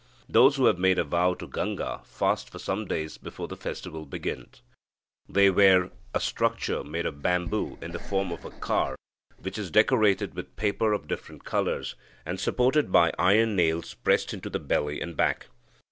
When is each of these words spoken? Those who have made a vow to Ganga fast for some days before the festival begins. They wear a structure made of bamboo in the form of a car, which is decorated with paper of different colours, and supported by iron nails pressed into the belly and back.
Those 0.27 0.55
who 0.55 0.65
have 0.65 0.79
made 0.79 0.97
a 0.97 1.03
vow 1.03 1.35
to 1.35 1.45
Ganga 1.45 2.01
fast 2.05 2.49
for 2.49 2.57
some 2.57 2.85
days 2.87 3.19
before 3.19 3.47
the 3.47 3.55
festival 3.55 4.03
begins. 4.07 4.63
They 5.29 5.51
wear 5.51 5.91
a 6.15 6.19
structure 6.19 6.83
made 6.83 7.05
of 7.05 7.21
bamboo 7.21 7.77
in 7.83 7.91
the 7.91 7.99
form 7.99 8.31
of 8.31 8.43
a 8.43 8.49
car, 8.49 8.95
which 9.39 9.59
is 9.59 9.69
decorated 9.69 10.33
with 10.33 10.55
paper 10.55 10.91
of 10.93 11.07
different 11.07 11.45
colours, 11.45 11.93
and 12.25 12.39
supported 12.39 12.91
by 12.91 13.13
iron 13.19 13.55
nails 13.55 13.93
pressed 13.93 14.33
into 14.33 14.49
the 14.49 14.57
belly 14.57 14.99
and 14.99 15.15
back. 15.15 15.49